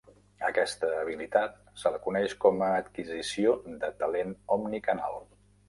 Aquesta 0.47 0.87
habilitat 1.01 1.59
se 1.83 1.91
la 1.97 1.99
coneix 2.07 2.35
com 2.47 2.65
a 2.69 2.71
"adquisició 2.79 3.55
de 3.87 3.93
talent 4.03 4.37
omnicanal". 4.59 5.25